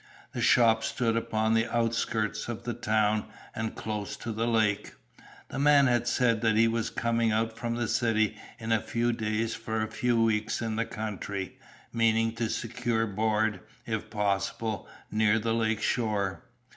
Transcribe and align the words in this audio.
The 0.31 0.41
shop 0.41 0.83
stood 0.83 1.15
upon 1.15 1.53
the 1.53 1.71
outskirts 1.71 2.47
of 2.49 2.63
the 2.63 2.73
town 2.73 3.25
and 3.55 3.75
close 3.75 4.17
to 4.17 4.31
the 4.31 4.47
lake. 4.47 4.95
The 5.49 5.59
man 5.59 5.85
had 5.85 6.07
said 6.07 6.41
that 6.41 6.55
he 6.55 6.67
was 6.67 6.89
coming 6.89 7.31
out 7.31 7.55
from 7.55 7.75
the 7.75 7.87
city 7.87 8.35
in 8.57 8.71
a 8.71 8.81
few 8.81 9.13
days 9.13 9.53
for 9.53 9.79
a 9.83 9.87
few 9.91 10.19
weeks 10.19 10.59
in 10.59 10.75
the 10.75 10.85
country, 10.87 11.59
meaning 11.93 12.33
to 12.37 12.49
secure 12.49 13.05
board, 13.05 13.59
if 13.85 14.09
possible, 14.09 14.87
near 15.11 15.37
the 15.37 15.53
lake 15.53 15.83
shore. 15.83 16.45